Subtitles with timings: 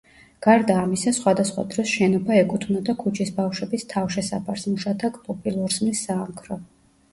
[0.43, 6.61] გარდა ამისა სხვადასხვა დროს შენობა ეკუთვნოდა ქუჩის ბავშვების თავშესაფარს, მუშათა კლუბი, ლურსმნის საამქრო.